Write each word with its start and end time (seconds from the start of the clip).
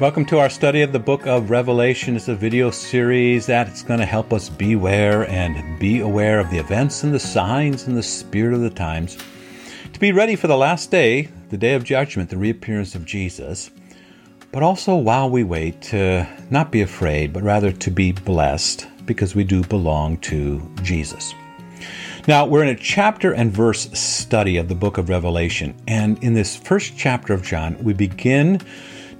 Welcome 0.00 0.26
to 0.26 0.38
our 0.38 0.48
study 0.48 0.82
of 0.82 0.92
the 0.92 1.00
book 1.00 1.26
of 1.26 1.50
Revelation. 1.50 2.14
It's 2.14 2.28
a 2.28 2.36
video 2.36 2.70
series 2.70 3.46
that's 3.46 3.82
going 3.82 3.98
to 3.98 4.06
help 4.06 4.32
us 4.32 4.48
beware 4.48 5.28
and 5.28 5.76
be 5.80 5.98
aware 5.98 6.38
of 6.38 6.50
the 6.50 6.58
events 6.58 7.02
and 7.02 7.12
the 7.12 7.18
signs 7.18 7.88
and 7.88 7.96
the 7.96 8.02
spirit 8.04 8.54
of 8.54 8.60
the 8.60 8.70
times. 8.70 9.18
To 9.92 9.98
be 9.98 10.12
ready 10.12 10.36
for 10.36 10.46
the 10.46 10.56
last 10.56 10.92
day, 10.92 11.30
the 11.50 11.56
day 11.56 11.74
of 11.74 11.82
judgment, 11.82 12.30
the 12.30 12.36
reappearance 12.36 12.94
of 12.94 13.06
Jesus. 13.06 13.72
But 14.52 14.62
also, 14.62 14.94
while 14.94 15.28
we 15.28 15.42
wait, 15.42 15.82
to 15.82 16.28
not 16.48 16.70
be 16.70 16.80
afraid, 16.80 17.32
but 17.32 17.42
rather 17.42 17.72
to 17.72 17.90
be 17.90 18.12
blessed 18.12 18.86
because 19.04 19.34
we 19.34 19.42
do 19.42 19.64
belong 19.64 20.18
to 20.18 20.62
Jesus. 20.80 21.34
Now, 22.28 22.46
we're 22.46 22.62
in 22.62 22.68
a 22.68 22.76
chapter 22.76 23.32
and 23.32 23.50
verse 23.50 23.90
study 23.98 24.58
of 24.58 24.68
the 24.68 24.76
book 24.76 24.96
of 24.96 25.08
Revelation. 25.08 25.74
And 25.88 26.22
in 26.22 26.34
this 26.34 26.54
first 26.54 26.96
chapter 26.96 27.34
of 27.34 27.42
John, 27.42 27.76
we 27.82 27.94
begin 27.94 28.60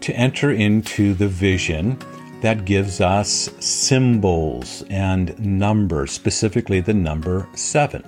to 0.01 0.13
enter 0.15 0.51
into 0.51 1.15
the 1.15 1.29
vision 1.29 1.99
that 2.41 2.65
gives 2.65 3.01
us 3.01 3.51
symbols 3.59 4.85
and 4.91 5.39
numbers, 5.39 6.13
specifically 6.13 6.81
the 6.81 6.95
number 6.95 7.49
seven. 7.55 8.05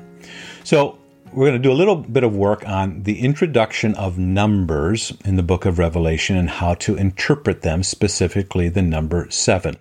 So, 0.64 0.98
we're 1.32 1.46
going 1.46 1.62
to 1.62 1.68
do 1.68 1.72
a 1.72 1.74
little 1.74 1.96
bit 1.96 2.24
of 2.24 2.34
work 2.34 2.68
on 2.68 3.04
the 3.04 3.20
introduction 3.20 3.94
of 3.94 4.18
numbers 4.18 5.12
in 5.24 5.36
the 5.36 5.44
book 5.44 5.64
of 5.64 5.78
Revelation 5.78 6.36
and 6.36 6.50
how 6.50 6.74
to 6.74 6.96
interpret 6.96 7.62
them, 7.62 7.84
specifically 7.84 8.68
the 8.68 8.82
number 8.82 9.30
seven. 9.30 9.76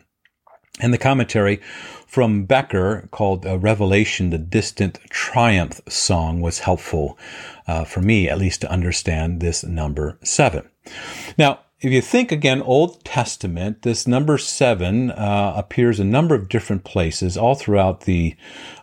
And 0.79 0.93
the 0.93 0.99
commentary 0.99 1.59
from 2.05 2.45
Becker 2.45 3.07
called 3.11 3.45
uh, 3.45 3.57
Revelation, 3.57 4.29
the 4.29 4.37
Distant 4.37 4.99
Triumph 5.09 5.81
Song 5.89 6.39
was 6.39 6.59
helpful 6.59 7.17
uh, 7.67 7.83
for 7.83 8.01
me, 8.01 8.29
at 8.29 8.37
least, 8.37 8.61
to 8.61 8.71
understand 8.71 9.41
this 9.41 9.63
number 9.63 10.19
seven. 10.23 10.69
Now, 11.37 11.59
if 11.81 11.91
you 11.91 12.01
think 12.01 12.31
again, 12.31 12.61
Old 12.61 13.03
Testament, 13.05 13.83
this 13.83 14.05
number 14.05 14.37
seven 14.37 15.11
uh, 15.11 15.53
appears 15.55 15.99
a 15.99 16.03
number 16.03 16.35
of 16.35 16.49
different 16.49 16.83
places 16.83 17.37
all 17.37 17.55
throughout 17.55 18.01
the 18.01 18.35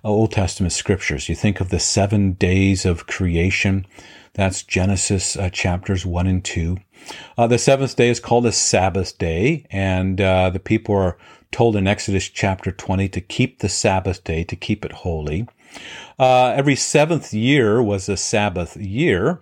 uh, 0.03 0.09
Old 0.09 0.33
Testament 0.33 0.73
scriptures. 0.73 1.29
You 1.29 1.35
think 1.35 1.61
of 1.61 1.69
the 1.69 1.79
seven 1.79 2.33
days 2.33 2.87
of 2.87 3.07
creation. 3.07 3.87
That's 4.33 4.63
Genesis 4.63 5.37
uh, 5.37 5.51
chapters 5.51 6.07
one 6.07 6.27
and 6.27 6.43
two. 6.43 6.79
Uh, 7.37 7.47
the 7.47 7.59
seventh 7.59 7.97
day 7.97 8.09
is 8.09 8.19
called 8.19 8.47
a 8.47 8.53
Sabbath 8.53 9.19
day, 9.19 9.67
and 9.71 10.19
uh, 10.19 10.49
the 10.49 10.59
people 10.59 10.95
are 10.95 11.19
told 11.53 11.77
in 11.77 11.87
Exodus 11.87 12.29
chapter 12.29 12.73
20 12.73 13.11
to 13.11 13.21
keep 13.21 13.59
the 13.59 13.69
Sabbath 13.69 14.25
day, 14.25 14.43
to 14.45 14.57
keep 14.57 14.85
it 14.87 14.93
holy. 14.93 15.47
Uh, 16.19 16.49
every 16.57 16.77
seventh 16.77 17.35
year 17.35 17.83
was 17.83 18.09
a 18.09 18.17
Sabbath 18.17 18.77
year. 18.77 19.41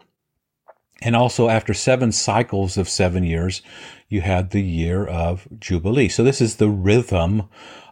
And 1.05 1.15
also, 1.15 1.51
after 1.51 1.75
seven 1.75 2.13
cycles 2.13 2.79
of 2.79 2.89
seven 2.89 3.25
years, 3.25 3.61
you 4.09 4.23
had 4.23 4.51
the 4.51 4.63
year 4.63 5.05
of 5.05 5.47
Jubilee. 5.61 6.09
So, 6.09 6.25
this 6.25 6.41
is 6.41 6.57
the 6.57 6.71
rhythm 6.71 7.43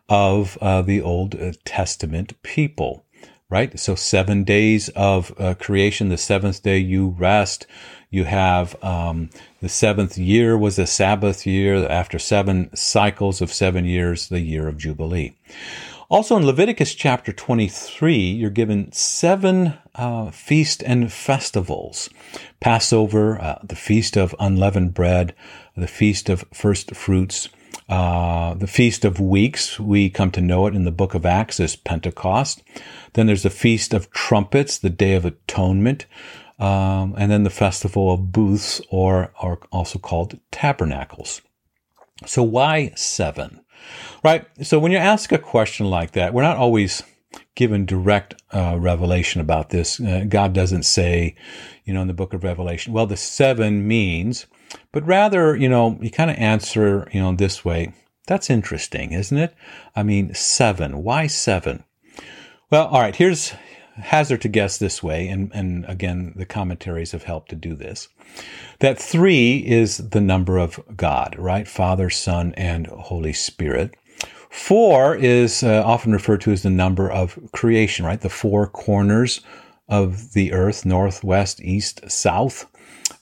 of 0.08 0.56
uh, 0.62 0.80
the 0.80 1.02
Old 1.02 1.36
Testament 1.66 2.42
people, 2.42 3.04
right? 3.50 3.78
So, 3.78 3.94
seven 3.94 4.44
days 4.44 4.88
of 4.90 5.30
uh, 5.38 5.54
creation, 5.60 6.08
the 6.08 6.16
seventh 6.16 6.62
day 6.62 6.78
you 6.78 7.08
rest. 7.18 7.66
You 8.08 8.24
have 8.24 8.82
um, 8.82 9.28
the 9.60 9.68
seventh 9.68 10.16
year 10.16 10.56
was 10.56 10.78
a 10.78 10.86
Sabbath 10.86 11.46
year. 11.46 11.86
After 11.86 12.18
seven 12.18 12.74
cycles 12.74 13.42
of 13.42 13.52
seven 13.52 13.84
years, 13.84 14.28
the 14.28 14.40
year 14.40 14.68
of 14.68 14.78
Jubilee. 14.78 15.36
Also 16.12 16.36
in 16.36 16.44
Leviticus 16.44 16.94
chapter 16.94 17.32
23, 17.32 18.14
you're 18.14 18.50
given 18.50 18.92
seven 18.92 19.78
uh, 19.94 20.30
feast 20.30 20.82
and 20.82 21.10
festivals. 21.10 22.10
Passover, 22.60 23.40
uh, 23.40 23.58
the 23.64 23.74
feast 23.74 24.18
of 24.18 24.34
unleavened 24.38 24.92
bread, 24.92 25.34
the 25.74 25.86
feast 25.86 26.28
of 26.28 26.44
first 26.52 26.94
fruits, 26.94 27.48
uh, 27.88 28.52
the 28.52 28.66
feast 28.66 29.06
of 29.06 29.20
weeks. 29.20 29.80
We 29.80 30.10
come 30.10 30.30
to 30.32 30.42
know 30.42 30.66
it 30.66 30.74
in 30.74 30.84
the 30.84 30.90
book 30.90 31.14
of 31.14 31.24
Acts 31.24 31.58
as 31.58 31.76
Pentecost. 31.76 32.62
Then 33.14 33.26
there's 33.26 33.44
the 33.44 33.48
feast 33.48 33.94
of 33.94 34.10
trumpets, 34.10 34.76
the 34.76 34.90
day 34.90 35.14
of 35.14 35.24
atonement. 35.24 36.04
Um, 36.58 37.14
and 37.16 37.32
then 37.32 37.44
the 37.44 37.48
festival 37.48 38.12
of 38.12 38.32
booths 38.32 38.82
or 38.90 39.32
are 39.40 39.60
also 39.72 39.98
called 39.98 40.38
tabernacles. 40.50 41.40
So 42.26 42.42
why 42.42 42.92
seven? 42.96 43.60
Right? 44.24 44.46
So 44.62 44.78
when 44.78 44.92
you 44.92 44.98
ask 44.98 45.32
a 45.32 45.38
question 45.38 45.90
like 45.90 46.12
that, 46.12 46.32
we're 46.32 46.42
not 46.42 46.56
always 46.56 47.02
given 47.54 47.84
direct 47.84 48.40
uh, 48.52 48.76
revelation 48.78 49.40
about 49.40 49.70
this. 49.70 50.00
Uh, 50.00 50.24
God 50.28 50.52
doesn't 50.52 50.84
say, 50.84 51.34
you 51.84 51.92
know, 51.92 52.02
in 52.02 52.08
the 52.08 52.14
book 52.14 52.32
of 52.32 52.44
Revelation, 52.44 52.92
well, 52.92 53.06
the 53.06 53.16
seven 53.16 53.86
means, 53.86 54.46
but 54.92 55.06
rather, 55.06 55.56
you 55.56 55.68
know, 55.68 55.98
you 56.00 56.10
kind 56.10 56.30
of 56.30 56.36
answer, 56.36 57.08
you 57.12 57.20
know, 57.20 57.34
this 57.34 57.64
way. 57.64 57.92
That's 58.26 58.50
interesting, 58.50 59.12
isn't 59.12 59.36
it? 59.36 59.54
I 59.96 60.02
mean, 60.02 60.34
seven. 60.34 61.02
Why 61.02 61.26
seven? 61.26 61.84
Well, 62.70 62.86
all 62.86 63.00
right, 63.00 63.16
here's 63.16 63.52
hazard 63.96 64.40
to 64.42 64.48
guess 64.48 64.78
this 64.78 65.02
way, 65.02 65.28
and, 65.28 65.50
and 65.54 65.84
again, 65.86 66.32
the 66.36 66.46
commentaries 66.46 67.12
have 67.12 67.24
helped 67.24 67.50
to 67.50 67.56
do 67.56 67.74
this. 67.74 68.08
That 68.80 68.98
three 68.98 69.58
is 69.58 69.98
the 69.98 70.20
number 70.20 70.58
of 70.58 70.80
God, 70.96 71.36
right? 71.38 71.68
Father, 71.68 72.10
Son, 72.10 72.54
and 72.56 72.86
Holy 72.86 73.32
Spirit. 73.32 73.94
Four 74.50 75.16
is 75.16 75.62
uh, 75.62 75.82
often 75.84 76.12
referred 76.12 76.42
to 76.42 76.52
as 76.52 76.62
the 76.62 76.70
number 76.70 77.10
of 77.10 77.38
creation, 77.52 78.04
right? 78.04 78.20
The 78.20 78.28
four 78.28 78.66
corners 78.66 79.40
of 79.88 80.32
the 80.32 80.52
earth, 80.52 80.84
north, 80.84 81.24
west, 81.24 81.60
east, 81.60 82.10
south. 82.10 82.66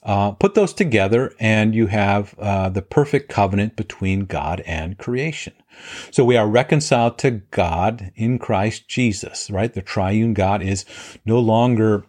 Uh, 0.03 0.31
put 0.31 0.55
those 0.55 0.73
together, 0.73 1.33
and 1.39 1.75
you 1.75 1.87
have 1.87 2.33
uh, 2.39 2.69
the 2.69 2.81
perfect 2.81 3.29
covenant 3.29 3.75
between 3.75 4.25
God 4.25 4.61
and 4.65 4.97
creation. 4.97 5.53
So 6.09 6.25
we 6.25 6.37
are 6.37 6.47
reconciled 6.47 7.19
to 7.19 7.31
God 7.31 8.11
in 8.15 8.39
Christ 8.39 8.87
Jesus, 8.87 9.49
right? 9.51 9.71
The 9.71 9.81
triune 9.81 10.33
God 10.33 10.63
is 10.63 10.85
no 11.23 11.39
longer 11.39 12.05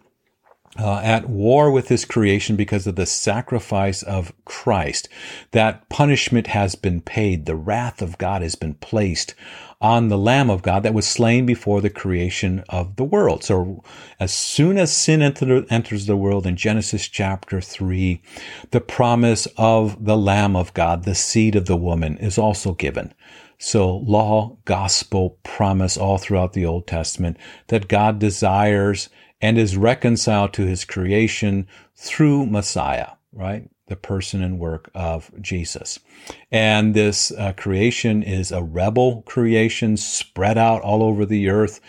uh, 0.77 1.01
at 1.03 1.29
war 1.29 1.71
with 1.71 1.87
his 1.89 2.03
creation 2.03 2.55
because 2.55 2.87
of 2.87 2.95
the 2.95 3.05
sacrifice 3.05 4.01
of 4.01 4.33
Christ. 4.45 5.07
That 5.51 5.87
punishment 5.89 6.47
has 6.47 6.75
been 6.75 7.01
paid. 7.01 7.45
The 7.45 7.55
wrath 7.55 8.01
of 8.01 8.17
God 8.17 8.41
has 8.41 8.55
been 8.55 8.73
placed 8.75 9.35
on 9.83 10.07
the 10.07 10.17
Lamb 10.17 10.49
of 10.49 10.61
God 10.61 10.81
that 10.83 10.93
was 10.93 11.05
slain 11.05 11.45
before 11.45 11.81
the 11.81 11.89
creation 11.89 12.63
of 12.69 12.95
the 12.95 13.03
world. 13.03 13.43
So 13.43 13.83
as 14.17 14.33
soon 14.33 14.77
as 14.77 14.95
sin 14.95 15.21
enter, 15.21 15.65
enters 15.69 16.05
the 16.05 16.15
world 16.15 16.47
in 16.47 16.55
Genesis 16.55 17.09
chapter 17.09 17.59
3, 17.59 18.21
the 18.71 18.79
promise 18.79 19.45
of 19.57 20.05
the 20.05 20.17
Lamb 20.17 20.55
of 20.55 20.73
God, 20.73 21.03
the 21.03 21.13
seed 21.13 21.57
of 21.57 21.65
the 21.65 21.75
woman, 21.75 22.17
is 22.17 22.37
also 22.37 22.73
given. 22.73 23.13
So 23.57 23.97
law, 23.97 24.57
gospel, 24.63 25.37
promise 25.43 25.97
all 25.97 26.17
throughout 26.17 26.53
the 26.53 26.65
Old 26.65 26.87
Testament 26.87 27.37
that 27.67 27.89
God 27.89 28.19
desires 28.19 29.09
and 29.41 29.57
is 29.57 29.75
reconciled 29.75 30.53
to 30.53 30.65
his 30.65 30.85
creation 30.85 31.67
through 31.93 32.45
Messiah, 32.45 33.09
right? 33.33 33.69
The 33.87 33.95
person 33.95 34.41
and 34.41 34.59
work 34.59 34.89
of 34.95 35.29
Jesus. 35.41 35.99
And 36.51 36.93
this 36.93 37.31
uh, 37.31 37.53
creation 37.53 38.23
is 38.23 38.51
a 38.51 38.63
rebel 38.63 39.23
creation 39.23 39.97
spread 39.97 40.57
out 40.57 40.81
all 40.81 41.03
over 41.03 41.25
the 41.25 41.49
earth, 41.49 41.81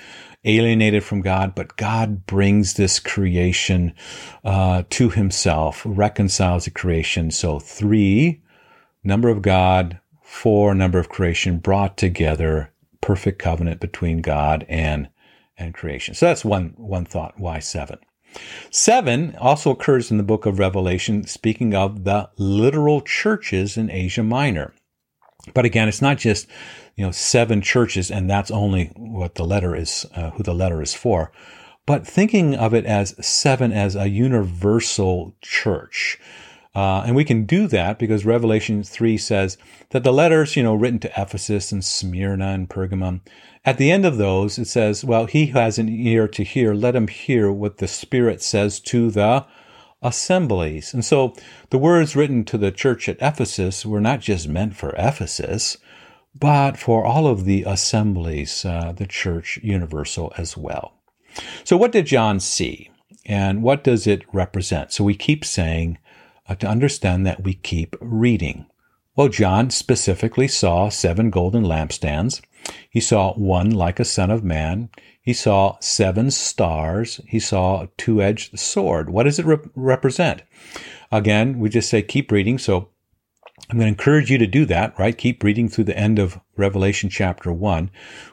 alienated 0.44 1.05
from 1.05 1.22
God, 1.22 1.55
but 1.55 1.77
God 1.77 2.27
brings 2.27 2.75
this 2.75 2.99
creation 2.99 3.94
uh, 4.44 4.82
to 4.91 5.09
himself, 5.09 5.82
reconciles 5.87 6.65
the 6.65 6.71
creation. 6.71 7.31
So 7.31 7.60
three, 7.60 8.43
number 9.05 9.28
of 9.28 9.41
God, 9.41 10.00
four, 10.21 10.75
number 10.75 10.99
of 10.99 11.09
creation 11.09 11.59
brought 11.59 11.96
together, 11.96 12.73
perfect 13.00 13.38
covenant 13.38 13.81
between 13.81 14.20
God 14.20 14.67
and 14.69 15.08
and 15.56 15.73
creation. 15.73 16.14
So 16.14 16.26
that's 16.26 16.44
one, 16.44 16.75
one 16.76 17.05
thought. 17.05 17.38
Why 17.38 17.61
seven? 17.61 17.99
Seven 18.70 19.36
also 19.36 19.70
occurs 19.70 20.10
in 20.10 20.16
the 20.16 20.22
book 20.22 20.46
of 20.46 20.58
Revelation, 20.58 21.26
speaking 21.26 21.75
of 21.75 22.04
the 22.04 22.31
literal 22.36 23.00
churches 23.00 23.76
in 23.76 23.90
Asia 23.90 24.22
Minor. 24.22 24.75
But 25.52 25.64
again, 25.64 25.88
it's 25.88 26.02
not 26.02 26.19
just, 26.19 26.46
you 26.96 27.04
know, 27.04 27.10
seven 27.10 27.60
churches 27.60 28.10
and 28.10 28.28
that's 28.31 28.50
only 28.50 28.86
what 28.96 29.34
the 29.34 29.44
letter 29.44 29.76
is, 29.76 30.06
uh, 30.14 30.31
who 30.31 30.42
the 30.42 30.54
letter 30.54 30.81
is 30.81 30.94
for, 30.94 31.32
but 31.86 32.06
thinking 32.06 32.54
of 32.54 32.72
it 32.72 32.86
as 32.86 33.14
seven 33.25 33.72
as 33.72 33.94
a 33.94 34.08
universal 34.08 35.34
church. 35.42 36.19
Uh, 36.75 37.05
and 37.06 37.15
we 37.15 37.25
can 37.25 37.44
do 37.44 37.69
that 37.69 37.99
because 37.99 38.25
Revelation 38.25 38.82
3 38.82 39.17
says 39.17 39.56
that 39.91 40.03
the 40.03 40.12
letters, 40.12 40.56
you 40.56 40.62
know, 40.62 40.75
written 40.75 40.99
to 41.00 41.12
Ephesus 41.21 41.71
and 41.71 41.85
Smyrna 41.85 42.49
and 42.49 42.69
Pergamum, 42.69 43.21
at 43.65 43.79
the 43.79 43.91
end 43.91 44.05
of 44.05 44.19
those, 44.19 44.59
it 44.59 44.67
says, 44.67 45.05
Well, 45.05 45.26
he 45.26 45.47
who 45.47 45.59
has 45.59 45.79
an 45.79 45.88
ear 45.88 46.26
to 46.29 46.43
hear, 46.43 46.75
let 46.75 46.97
him 46.97 47.09
hear 47.09 47.50
what 47.53 47.79
the 47.79 47.88
Spirit 47.88 48.43
says 48.43 48.81
to 48.81 49.11
the 49.11 49.47
assemblies. 50.03 50.93
And 50.93 51.05
so 51.05 51.35
the 51.71 51.79
words 51.79 52.15
written 52.15 52.44
to 52.44 52.59
the 52.59 52.71
church 52.71 53.09
at 53.09 53.23
Ephesus 53.23 53.87
were 53.87 54.00
not 54.00 54.20
just 54.20 54.49
meant 54.49 54.77
for 54.77 54.94
Ephesus, 54.99 55.79
but 56.38 56.77
for 56.77 57.05
all 57.05 57.27
of 57.27 57.44
the 57.44 57.62
assemblies, 57.62 58.65
uh, 58.65 58.93
the 58.94 59.06
church 59.06 59.59
universal 59.62 60.32
as 60.37 60.56
well. 60.56 60.93
So, 61.65 61.77
what 61.77 61.93
did 61.93 62.06
John 62.06 62.41
see? 62.41 62.91
And 63.27 63.62
what 63.62 63.82
does 63.82 64.06
it 64.06 64.23
represent? 64.32 64.93
So, 64.93 65.05
we 65.05 65.15
keep 65.15 65.44
saying 65.44 65.99
uh, 66.49 66.55
to 66.56 66.67
understand 66.67 67.26
that 67.26 67.44
we 67.44 67.55
keep 67.55 67.96
reading. 68.00 68.67
Well, 69.17 69.29
John 69.29 69.70
specifically 69.70 70.49
saw 70.49 70.88
seven 70.88 71.31
golden 71.31 71.64
lampstands. 71.64 72.41
He 72.91 73.00
saw 73.00 73.32
one 73.35 73.70
like 73.70 74.00
a 74.00 74.05
son 74.05 74.31
of 74.31 74.43
man. 74.43 74.88
He 75.23 75.32
saw 75.32 75.76
seven 75.81 76.31
stars. 76.31 77.20
He 77.29 77.38
saw 77.38 77.82
a 77.82 77.88
two 77.96 78.20
edged 78.20 78.58
sword. 78.58 79.11
What 79.11 79.23
does 79.23 79.38
it 79.38 79.46
re- 79.46 79.58
represent? 79.75 80.43
Again, 81.12 81.61
we 81.61 81.69
just 81.69 81.88
say 81.88 82.02
keep 82.02 82.32
reading. 82.32 82.58
So 82.58 82.88
I'm 83.71 83.79
going 83.79 83.87
to 83.87 83.99
encourage 83.99 84.31
you 84.31 84.39
to 84.39 84.49
do 84.49 84.67
that, 84.67 84.99
right? 84.99 85.17
Keep 85.17 85.45
reading 85.45 85.69
through 85.69 85.85
the 85.85 85.97
end 85.97 86.19
of 86.19 86.41
Revelation 86.56 87.09
chapter 87.09 87.53
1 87.53 87.89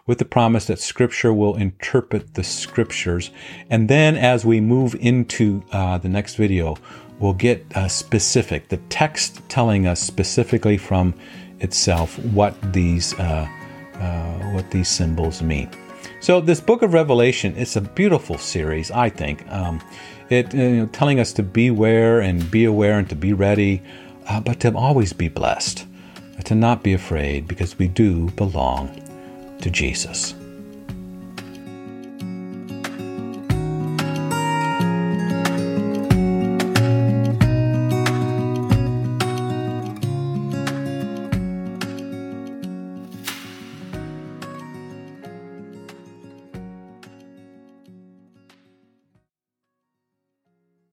with 0.08 0.18
the 0.18 0.26
promise 0.26 0.66
that 0.66 0.80
Scripture 0.80 1.32
will 1.32 1.56
interpret 1.56 2.34
the 2.34 2.44
Scriptures. 2.44 3.30
And 3.70 3.88
then 3.88 4.18
as 4.18 4.44
we 4.44 4.60
move 4.60 4.96
into 4.96 5.64
uh, 5.72 6.00
the 6.00 6.10
next 6.10 6.36
video, 6.36 6.76
we'll 7.20 7.34
get 7.34 7.66
uh, 7.78 7.88
specific, 7.88 8.70
the 8.70 8.78
text 8.90 9.48
telling 9.48 9.86
us 9.86 10.02
specifically 10.02 10.78
from 10.78 11.14
itself 11.60 12.18
what 12.26 12.56
these, 12.74 13.14
uh, 13.20 13.48
uh 13.96 14.34
what 14.54 14.70
these 14.72 14.90
symbols 14.90 15.44
mean. 15.44 15.70
So 16.20 16.42
this 16.42 16.60
book 16.60 16.82
of 16.82 16.94
Revelation 16.94 17.56
is 17.56 17.76
a 17.76 17.82
beautiful 17.82 18.40
series, 18.40 18.90
I 18.90 19.10
think. 19.10 19.48
Um, 19.52 19.82
it 20.30 20.54
you 20.54 20.70
know, 20.70 20.86
telling 20.88 21.20
us 21.20 21.32
to 21.34 21.44
beware 21.44 22.22
and 22.22 22.50
be 22.50 22.66
aware 22.66 22.98
and 22.98 23.08
to 23.10 23.16
be 23.16 23.34
ready 23.34 23.84
uh, 24.28 24.40
but 24.40 24.60
to 24.62 24.76
always 24.76 25.14
be 25.14 25.28
blessed, 25.28 25.86
to 26.44 26.56
not 26.56 26.84
be 26.84 26.94
afraid, 26.94 27.48
because 27.48 27.78
we 27.78 27.88
do 27.88 28.30
belong 28.32 28.90
to 29.62 29.70
Jesus. 29.70 30.34